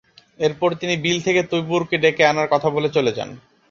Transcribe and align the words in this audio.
এরপর 0.39 0.69
তিনি 0.73 0.93
বিল 0.97 1.17
থেকে 1.21 1.41
তৈবুরকে 1.51 1.95
ডেকে 2.03 2.23
আনার 2.25 2.47
কথা 2.53 2.67
বলে 2.69 2.89
চলে 2.95 3.11
যান। 3.17 3.29